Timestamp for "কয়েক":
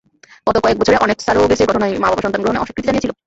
0.57-0.77